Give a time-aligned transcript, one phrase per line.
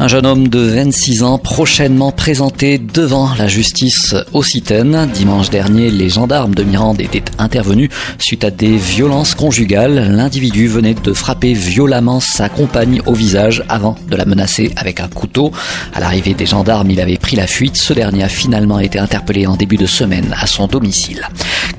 [0.00, 5.08] Un jeune homme de 26 ans prochainement présenté devant la justice occitane.
[5.14, 10.10] Dimanche dernier, les gendarmes de Mirande étaient intervenus suite à des violences conjugales.
[10.10, 15.08] L'individu venait de frapper violemment sa compagne au visage avant de la menacer avec un
[15.08, 15.52] couteau.
[15.94, 17.76] À l'arrivée des gendarmes, il avait pris la fuite.
[17.76, 21.28] Ce dernier a finalement été interpellé en début de semaine à son domicile.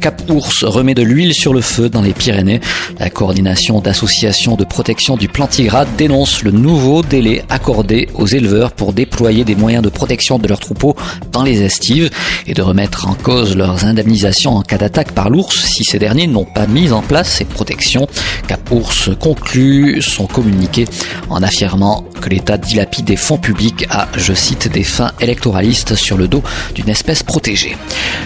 [0.06, 2.62] Cap Ours remet de l'huile sur le feu dans les Pyrénées.
[3.00, 8.94] La coordination d'associations de protection du plantigrade dénonce le nouveau délai accordé aux éleveurs pour
[8.94, 10.96] déployer des moyens de protection de leurs troupeaux
[11.32, 12.12] dans les estives
[12.46, 16.28] et de remettre en cause leurs indemnisations en cas d'attaque par l'ours si ces derniers
[16.28, 18.08] n'ont pas mis en place ces protections.
[18.48, 20.86] Cap Ours conclut son communiqué
[21.32, 26.16] en affirmant que l'État dilapide des fonds publics à, je cite, des fins électoralistes sur
[26.16, 26.44] le dos
[26.76, 27.76] d'une espèce protégée.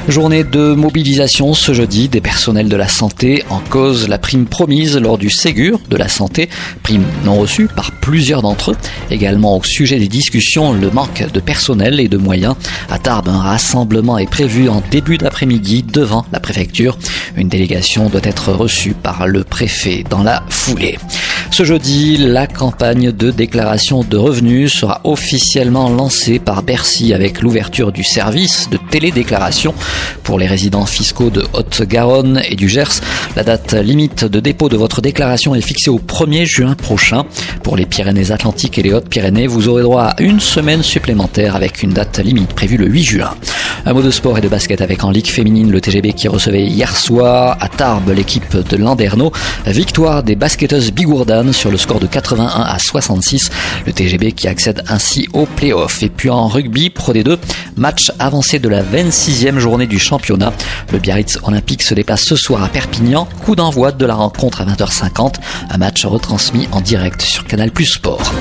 [0.09, 4.98] Journée de mobilisation ce jeudi des personnels de la santé en cause la prime promise
[4.98, 6.50] lors du Ségur de la santé,
[6.84, 8.78] prime non reçue par plusieurs d'entre eux.
[9.12, 12.56] Également au sujet des discussions, le manque de personnel et de moyens.
[12.90, 16.97] À Tarbes, un rassemblement est prévu en début d'après-midi devant la préfecture.
[17.36, 20.97] Une délégation doit être reçue par le préfet dans la foulée.
[21.59, 27.91] Ce jeudi, la campagne de déclaration de revenus sera officiellement lancée par Bercy avec l'ouverture
[27.91, 29.73] du service de télédéclaration
[30.23, 33.01] pour les résidents fiscaux de Haute-Garonne et du Gers.
[33.35, 37.25] La date limite de dépôt de votre déclaration est fixée au 1er juin prochain.
[37.61, 41.91] Pour les Pyrénées-Atlantiques et les Hautes-Pyrénées, vous aurez droit à une semaine supplémentaire avec une
[41.91, 43.35] date limite prévue le 8 juin.
[43.85, 46.63] Un mot de sport et de basket avec en Ligue féminine le TGB qui recevait
[46.63, 49.31] hier soir à Tarbes l'équipe de Landerneau.
[49.66, 50.91] Victoire des basketteuses
[51.52, 53.50] Sur le score de 81 à 66.
[53.86, 56.03] Le TGB qui accède ainsi au play-off.
[56.03, 57.38] Et puis en rugby Pro D2,
[57.75, 60.53] match avancé de la 26e journée du championnat.
[60.91, 63.28] Le Biarritz Olympique se dépasse ce soir à Perpignan.
[63.44, 65.35] Coup d'envoi de la rencontre à 20h50.
[65.69, 68.31] Un match retransmis en direct sur Canal Plus Sport.